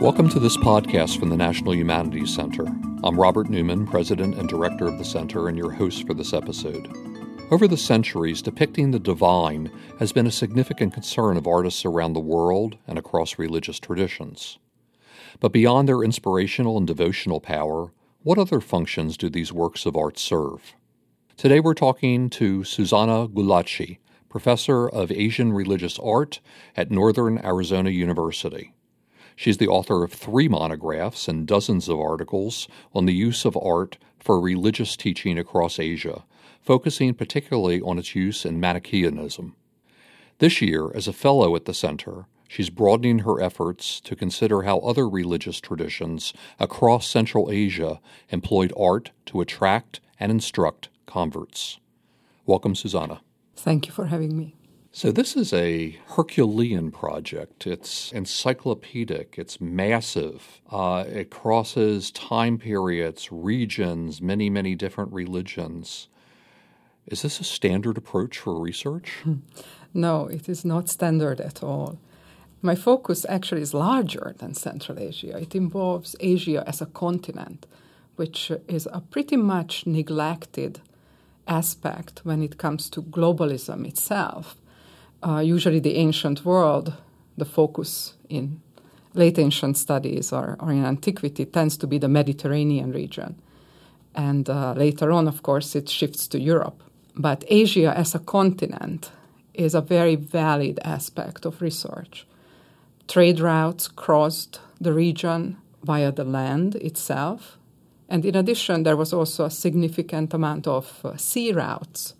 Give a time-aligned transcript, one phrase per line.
[0.00, 2.64] Welcome to this podcast from the National Humanities Center.
[3.04, 6.88] I'm Robert Newman, President and Director of the Center, and your host for this episode.
[7.50, 12.20] Over the centuries, depicting the divine has been a significant concern of artists around the
[12.20, 14.58] world and across religious traditions.
[15.38, 20.18] But beyond their inspirational and devotional power, what other functions do these works of art
[20.18, 20.72] serve?
[21.36, 23.98] Today we're talking to Susanna Gulacsi,
[24.30, 26.40] professor of Asian religious art
[26.74, 28.72] at Northern Arizona University.
[29.40, 33.96] She's the author of three monographs and dozens of articles on the use of art
[34.18, 36.24] for religious teaching across Asia,
[36.60, 39.56] focusing particularly on its use in Manichaeism.
[40.40, 44.80] This year, as a fellow at the center, she's broadening her efforts to consider how
[44.80, 51.80] other religious traditions across Central Asia employed art to attract and instruct converts.
[52.44, 53.22] Welcome, Susanna.
[53.56, 54.59] Thank you for having me.
[54.92, 57.64] So, this is a Herculean project.
[57.64, 66.08] It's encyclopedic, it's massive, uh, it crosses time periods, regions, many, many different religions.
[67.06, 69.18] Is this a standard approach for research?
[69.92, 71.98] No, it is not standard at all.
[72.62, 75.36] My focus actually is larger than Central Asia.
[75.36, 77.66] It involves Asia as a continent,
[78.14, 80.80] which is a pretty much neglected
[81.48, 84.54] aspect when it comes to globalism itself
[85.22, 86.92] uh, usually the ancient world,
[87.36, 88.60] the focus in
[89.14, 93.34] late ancient studies or, or in antiquity tends to be the Mediterranean region.
[94.14, 96.82] And uh, later on, of course, it shifts to Europe.
[97.16, 99.10] But Asia as a continent
[99.54, 102.26] is a very valid aspect of research.
[103.08, 107.58] Trade routes crossed the region via the land itself.
[108.08, 112.14] And in addition, there was also a significant amount of uh, sea routes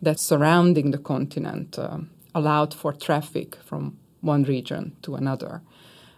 [0.00, 1.98] that surrounding the continent uh,
[2.34, 5.62] allowed for traffic from one region to another.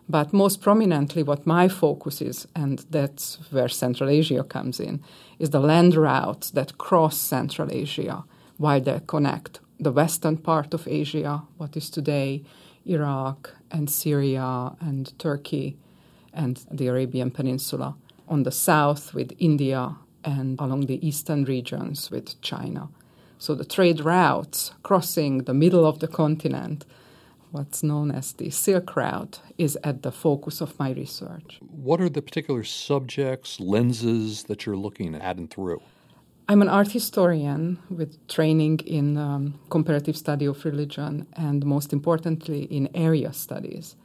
[0.08, 5.02] But most prominently, what my focus is, and that's where Central Asia comes in,
[5.38, 8.24] is the land routes that cross Central Asia
[8.58, 12.42] while they connect the western part of Asia, what is today
[12.86, 15.76] Iraq and Syria and Turkey
[16.32, 17.96] and the Arabian Peninsula,
[18.28, 22.88] on the south with India, and along the eastern regions with China.
[23.38, 26.84] So the trade routes crossing the middle of the continent,
[27.50, 31.58] what's known as the Silk Route, is at the focus of my research.
[31.60, 35.82] What are the particular subjects, lenses that you're looking at and through?
[36.48, 42.64] I'm an art historian with training in um, comparative study of religion and, most importantly,
[42.64, 43.96] in area studies.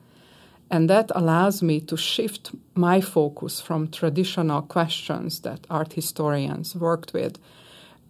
[0.72, 7.14] And that allows me to shift my focus from traditional questions that art historians worked
[7.14, 7.40] with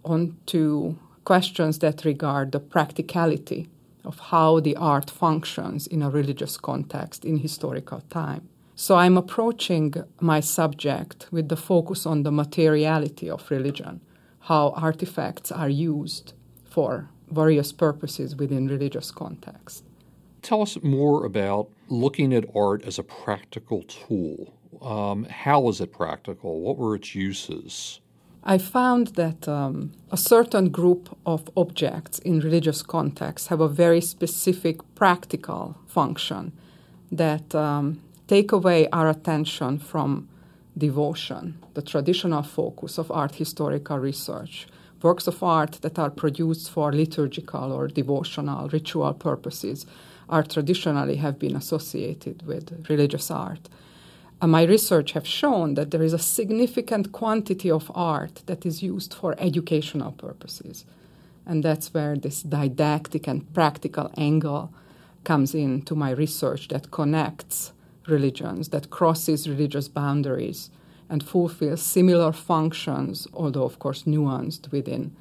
[0.03, 3.69] onto questions that regard the practicality
[4.05, 8.47] of how the art functions in a religious context in historical time.
[8.75, 13.99] So I'm approaching my subject with the focus on the materiality of religion,
[14.41, 19.83] how artifacts are used for various purposes within religious context.
[20.41, 24.53] Tell us more about looking at art as a practical tool.
[24.81, 26.61] Um, how is it practical?
[26.61, 27.99] What were its uses?
[28.49, 34.01] I found that um, a certain group of objects in religious contexts have a very
[34.01, 36.51] specific practical function
[37.11, 40.27] that um, take away our attention from
[40.75, 44.65] devotion, the traditional focus of art historical research.
[45.03, 49.85] Works of art that are produced for liturgical or devotional ritual purposes
[50.27, 53.69] are traditionally have been associated with religious art
[54.47, 59.13] my research have shown that there is a significant quantity of art that is used
[59.13, 60.85] for educational purposes.
[61.45, 64.71] And that's where this didactic and practical angle
[65.23, 67.73] comes into my research that connects
[68.07, 70.69] religions, that crosses religious boundaries,
[71.09, 75.15] and fulfills similar functions, although, of course, nuanced within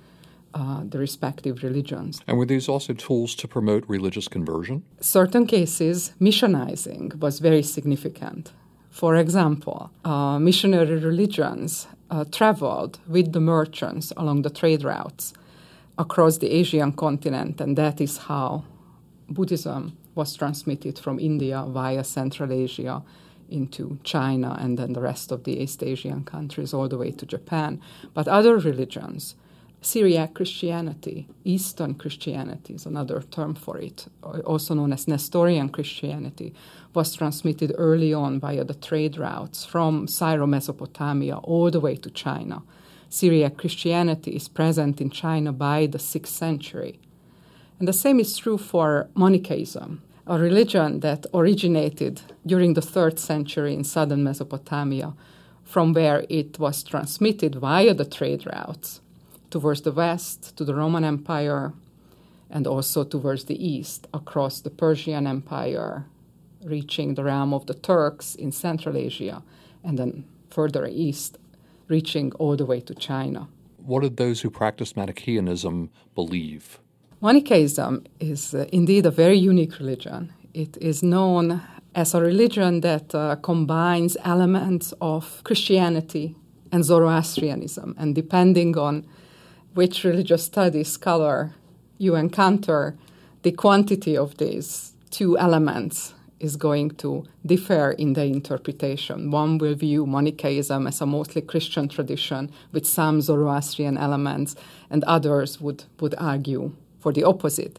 [0.55, 2.21] uh, the respective religions.
[2.27, 4.85] And were these also tools to promote religious conversion?
[5.01, 8.53] Certain cases, missionizing was very significant.
[8.99, 15.33] For example, uh, missionary religions uh, traveled with the merchants along the trade routes
[15.97, 18.65] across the Asian continent, and that is how
[19.31, 23.05] Buddhism was transmitted from India via Central Asia
[23.49, 27.25] into China and then the rest of the East Asian countries all the way to
[27.25, 27.81] Japan.
[28.15, 29.37] But other religions
[29.81, 34.07] Syriac Christianity, Eastern Christianity is another term for it,
[34.45, 36.53] also known as Nestorian Christianity,
[36.95, 42.11] was transmitted early on via the trade routes from Syro Mesopotamia all the way to
[42.11, 42.63] China.
[43.09, 46.99] Syriac Christianity is present in China by the 6th century.
[47.79, 50.03] And the same is true for Manichaeism.
[50.27, 55.15] a religion that originated during the third century in southern Mesopotamia,
[55.65, 59.01] from where it was transmitted via the trade routes
[59.51, 61.73] towards the west to the Roman Empire
[62.51, 66.07] and also towards the east across the Persian Empire,
[66.65, 69.43] reaching the realm of the Turks in Central Asia,
[69.85, 71.39] and then further east,
[71.89, 73.49] reaching all the way to China.
[73.85, 76.79] What did those who practiced Manichaeanism believe?
[77.21, 80.33] Manichaeism is uh, indeed a very unique religion.
[80.55, 81.61] It is known
[81.95, 86.37] as a religion that uh, combines elements of Christianity
[86.71, 89.07] and Zoroastrianism, and depending on
[89.79, 91.53] which religious studies scholar
[91.99, 92.97] you encounter,
[93.45, 99.31] the quantity of these two elements is going to differ in the interpretation.
[99.31, 104.57] One will view Manichaeism as a mostly Christian tradition with some Zoroastrian elements,
[104.91, 107.79] and others would, would argue for the opposite.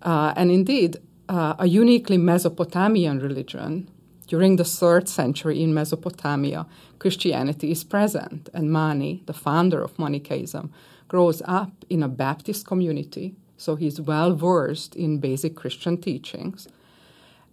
[0.00, 0.98] Uh, and indeed,
[1.28, 3.88] uh, a uniquely Mesopotamian religion.
[4.28, 6.66] During the third century in Mesopotamia,
[7.00, 10.72] Christianity is present, and Mani, the founder of Manichaeism,
[11.12, 16.68] grows up in a Baptist community, so he's well versed in basic Christian teachings.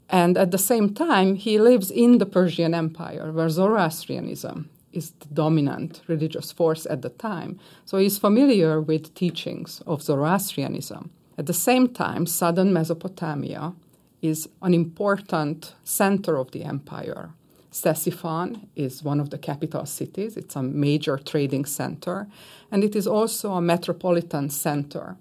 [0.09, 5.27] And at the same time, he lives in the Persian Empire, where Zoroastrianism is the
[5.33, 7.59] dominant religious force at the time.
[7.83, 11.11] So he's familiar with teachings of Zoroastrianism.
[11.37, 13.73] At the same time, southern Mesopotamia
[14.21, 17.31] is an important center of the empire.
[17.71, 20.35] Ctesiphon is one of the capital cities.
[20.37, 22.27] It's a major trading center,
[22.71, 25.17] and it is also a metropolitan center.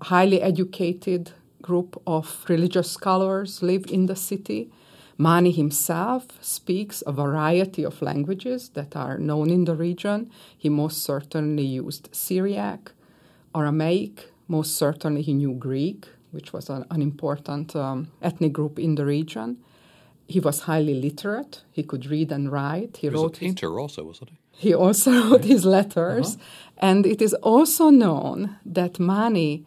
[0.00, 1.32] A highly educated
[1.62, 4.70] group of religious scholars live in the city.
[5.16, 10.30] Mani himself speaks a variety of languages that are known in the region.
[10.56, 12.92] He most certainly used Syriac,
[13.54, 18.94] Aramaic, most certainly he knew Greek, which was an, an important um, ethnic group in
[18.94, 19.58] the region.
[20.28, 21.62] He was highly literate.
[21.72, 22.98] He could read and write.
[22.98, 24.36] He, he wrote a painter his, also, wasn't he?
[24.68, 26.36] He also wrote his letters.
[26.36, 26.44] Uh-huh.
[26.88, 29.64] And it is also known that Mani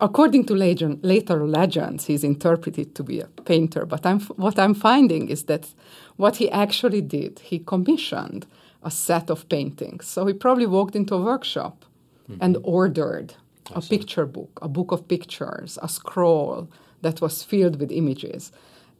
[0.00, 3.86] according to legend, later legends, he's interpreted to be a painter.
[3.86, 5.72] But I'm, what I'm finding is that
[6.16, 8.46] what he actually did, he commissioned
[8.82, 10.06] a set of paintings.
[10.06, 11.84] So he probably walked into a workshop
[12.28, 12.42] mm-hmm.
[12.42, 13.34] and ordered
[13.74, 16.68] a picture book, a book of pictures, a scroll
[17.00, 18.52] that was filled with images.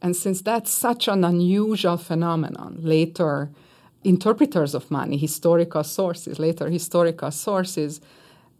[0.05, 3.49] And since that's such an unusual phenomenon, later
[4.03, 8.01] interpreters of Mani, historical sources, later historical sources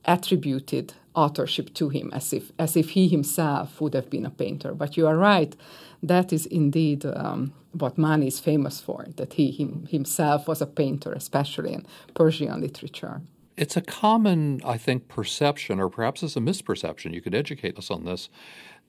[0.06, 4.74] attributed authorship to him as if as if he himself would have been a painter.
[4.74, 5.56] But you are right,
[6.02, 9.06] that is indeed um, what Mani is famous for.
[9.18, 13.22] That he him, himself was a painter, especially in Persian literature.
[13.56, 17.14] It's a common, I think, perception, or perhaps it's a misperception.
[17.14, 18.30] You could educate us on this,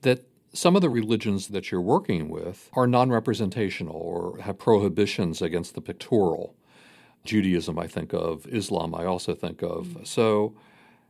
[0.01, 0.25] that
[0.57, 5.75] some of the religions that you're working with are non representational or have prohibitions against
[5.75, 6.55] the pictorial.
[7.23, 8.47] Judaism, I think of.
[8.47, 9.85] Islam, I also think of.
[9.85, 10.03] Mm-hmm.
[10.05, 10.55] So,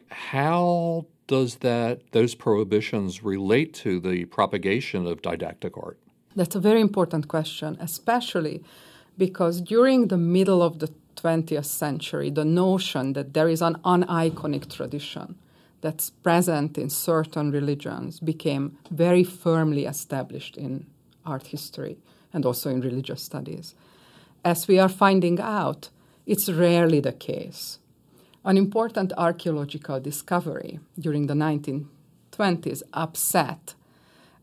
[0.09, 5.97] how does that those prohibitions relate to the propagation of didactic art?
[6.35, 8.63] That's a very important question, especially
[9.17, 14.69] because during the middle of the 20th century, the notion that there is an aniconic
[14.69, 15.35] tradition
[15.81, 20.85] that's present in certain religions became very firmly established in
[21.25, 21.97] art history
[22.33, 23.75] and also in religious studies.
[24.43, 25.89] As we are finding out,
[26.25, 27.79] it's rarely the case.
[28.43, 33.75] An important archaeological discovery during the 1920s upset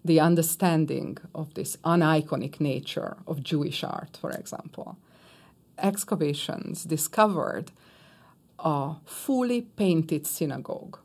[0.04, 4.98] the understanding of this aniconic nature of Jewish art, for example.
[5.78, 7.72] Excavations discovered
[8.58, 10.98] a fully painted synagogue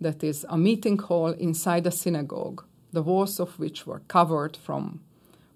[0.00, 5.00] that is a meeting hall inside a synagogue, the walls of which were covered from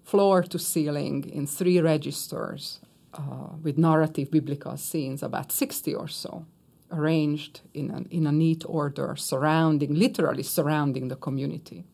[0.03, 2.79] floor to ceiling in three registers
[3.13, 6.45] uh, with narrative biblical scenes, about 60 or so,
[6.91, 11.85] arranged in a, in a neat order, surrounding, literally surrounding the community.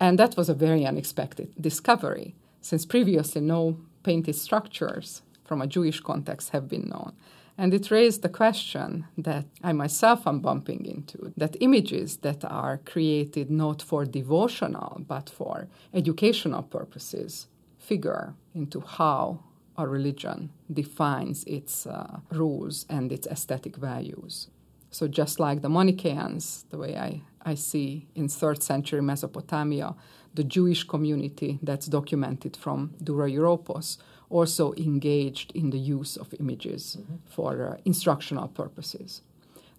[0.00, 6.00] And that was a very unexpected discovery, since previously no painted structures from a Jewish
[6.00, 7.12] context have been known.
[7.58, 12.78] And it raised the question that I myself am bumping into that images that are
[12.92, 19.40] created not for devotional but for educational purposes figure into how
[19.76, 24.48] a religion defines its uh, rules and its aesthetic values.
[24.90, 29.94] So, just like the Manichaeans, the way I, I see in third century Mesopotamia,
[30.32, 33.98] the Jewish community that's documented from Dura Europos
[34.32, 37.16] also engaged in the use of images mm-hmm.
[37.26, 39.22] for uh, instructional purposes.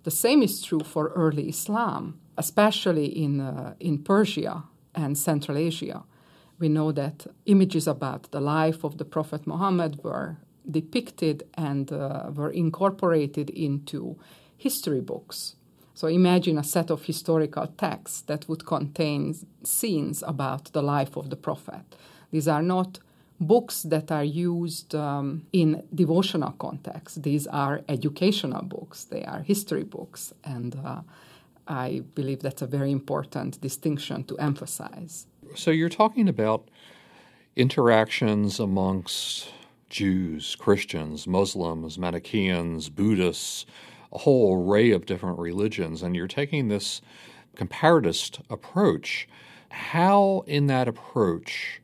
[0.03, 6.03] The same is true for early Islam, especially in, uh, in Persia and Central Asia.
[6.59, 10.37] We know that images about the life of the Prophet Muhammad were
[10.69, 14.17] depicted and uh, were incorporated into
[14.57, 15.55] history books.
[15.93, 21.29] So imagine a set of historical texts that would contain scenes about the life of
[21.29, 21.95] the Prophet.
[22.31, 22.99] These are not
[23.47, 27.23] books that are used um, in devotional context.
[27.23, 31.01] These are educational books, they are history books, and uh,
[31.67, 35.27] I believe that's a very important distinction to emphasize.
[35.55, 36.69] So you're talking about
[37.55, 39.49] interactions amongst
[39.89, 43.65] Jews, Christians, Muslims, Manichaeans, Buddhists,
[44.11, 47.01] a whole array of different religions, and you're taking this
[47.55, 49.27] comparatist approach.
[49.69, 51.81] How, in that approach,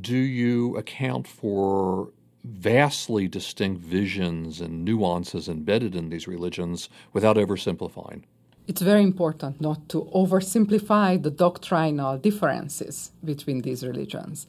[0.00, 2.10] do you account for
[2.44, 8.22] vastly distinct visions and nuances embedded in these religions without oversimplifying?
[8.66, 14.46] It's very important not to oversimplify the doctrinal differences between these religions.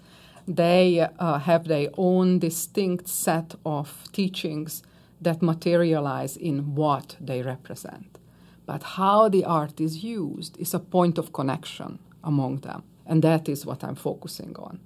[0.47, 4.83] They uh, have their own distinct set of teachings
[5.21, 8.19] that materialize in what they represent.
[8.65, 13.49] But how the art is used is a point of connection among them, and that
[13.49, 14.79] is what I'm focusing on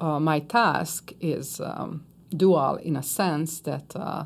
[0.00, 2.04] uh, my task is um,
[2.34, 4.24] dual in a sense that uh,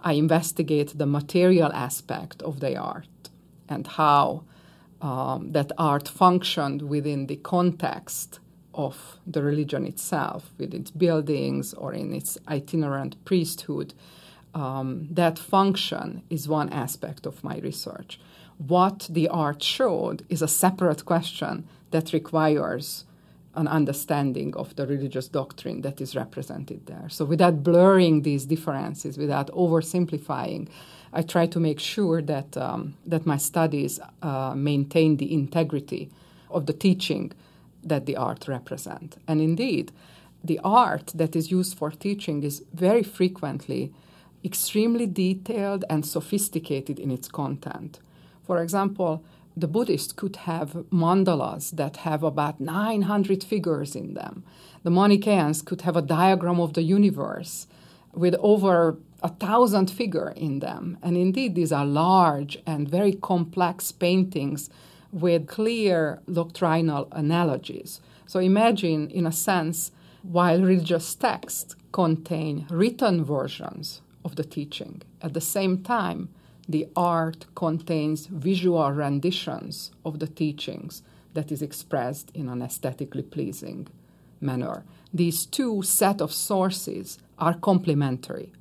[0.00, 3.08] I investigate the material aspect of the art
[3.68, 4.44] and how
[5.02, 8.38] um, that art functioned within the context
[8.72, 13.94] of the religion itself, with its buildings or in its itinerant priesthood.
[14.54, 18.20] Um, that function is one aspect of my research.
[18.58, 23.04] What the art showed is a separate question that requires
[23.56, 27.08] an understanding of the religious doctrine that is represented there.
[27.08, 30.68] So, without blurring these differences, without oversimplifying,
[31.12, 36.10] I try to make sure that, um, that my studies uh, maintain the integrity
[36.50, 37.32] of the teaching
[37.82, 39.16] that the art represent.
[39.26, 39.92] And indeed,
[40.44, 43.92] the art that is used for teaching is very frequently
[44.44, 47.98] extremely detailed and sophisticated in its content.
[48.46, 49.24] For example,
[49.56, 54.44] the Buddhists could have mandalas that have about 900 figures in them.
[54.82, 57.66] The Manichaeans could have a diagram of the universe
[58.12, 60.98] with over a thousand figure in them.
[61.02, 64.68] And indeed, these are large and very complex paintings
[65.10, 68.00] with clear doctrinal analogies.
[68.26, 69.90] So imagine, in a sense,
[70.22, 76.28] while religious texts contain written versions of the teaching, at the same time,
[76.68, 81.02] the art contains visual renditions of the teachings
[81.34, 83.86] that is expressed in an aesthetically pleasing
[84.40, 84.84] manner.
[85.12, 88.52] These two set of sources are complementary.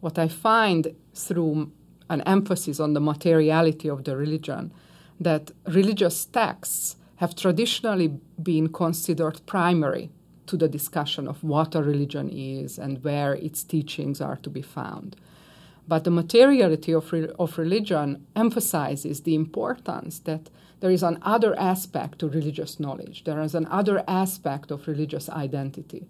[0.00, 1.72] What I find through
[2.10, 4.72] an emphasis on the materiality of the religion
[5.18, 8.08] that religious texts have traditionally
[8.42, 10.10] been considered primary
[10.46, 14.62] to the discussion of what a religion is and where its teachings are to be
[14.62, 15.16] found.
[15.88, 20.50] But the materiality of, re- of religion emphasizes the importance that
[20.80, 25.28] there is an other aspect to religious knowledge, there is an other aspect of religious
[25.30, 26.06] identity.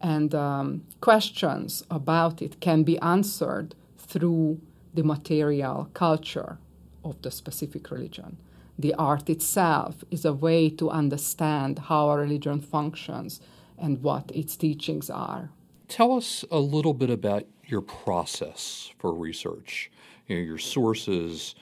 [0.00, 4.60] And um, questions about it can be answered through
[4.94, 6.58] the material culture
[7.04, 8.38] of the specific religion.
[8.78, 13.40] The art itself is a way to understand how a religion functions
[13.78, 15.50] and what its teachings are.
[15.88, 19.90] Tell us a little bit about your process for research,
[20.26, 21.54] you know, your sources,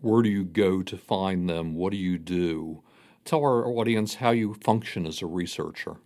[0.00, 2.82] where do you go to find them, what do you do?
[3.24, 5.96] Tell our audience how you function as a researcher.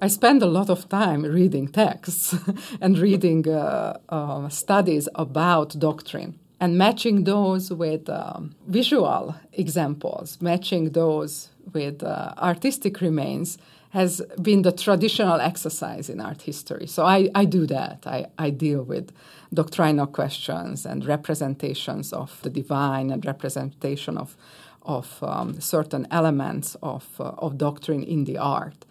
[0.00, 2.34] I spend a lot of time reading texts
[2.80, 10.90] and reading uh, uh, studies about doctrine and matching those with um, visual examples, matching
[10.90, 13.58] those with uh, artistic remains
[13.90, 16.86] has been the traditional exercise in art history.
[16.86, 18.06] So I, I do that.
[18.06, 19.12] I, I deal with
[19.54, 24.36] doctrinal questions and representations of the divine and representation of,
[24.82, 28.84] of um, certain elements of, uh, of doctrine in the art.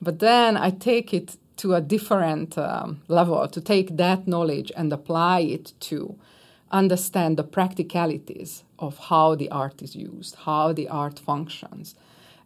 [0.00, 4.92] But then I take it to a different um, level, to take that knowledge and
[4.92, 6.16] apply it to
[6.70, 11.94] understand the practicalities of how the art is used, how the art functions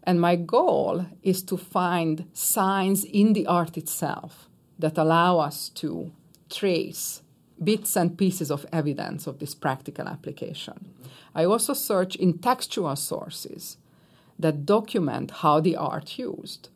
[0.09, 4.49] and my goal is to find signs in the art itself
[4.79, 6.11] that allow us to
[6.49, 7.21] trace
[7.63, 10.95] bits and pieces of evidence of this practical application.
[11.35, 13.77] I also search in textual sources
[14.39, 16.71] that document how the art used.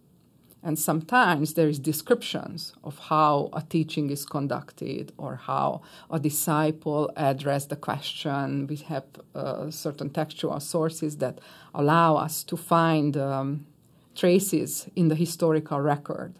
[0.64, 7.10] And sometimes there is descriptions of how a teaching is conducted or how a disciple
[7.16, 8.68] addressed the question.
[8.68, 9.04] We have
[9.34, 11.40] uh, certain textual sources that
[11.74, 13.66] allow us to find um,
[14.14, 16.34] traces in the historical record,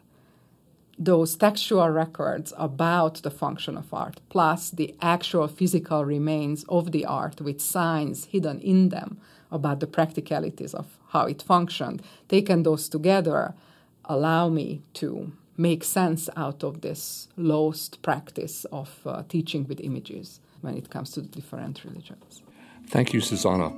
[0.99, 7.05] those textual records about the function of art, plus the actual physical remains of the
[7.05, 9.19] art with signs hidden in them
[9.51, 13.55] about the practicalities of how it functioned, taken those together,
[14.05, 20.41] allow me to make sense out of this lost practice of uh, teaching with images
[20.61, 22.43] when it comes to the different religions.
[22.89, 23.73] Thank you, Susanna.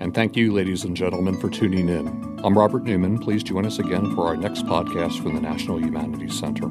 [0.00, 2.40] And thank you, ladies and gentlemen, for tuning in.
[2.44, 3.18] I'm Robert Newman.
[3.18, 6.68] Please join us again for our next podcast from the National Humanities Center.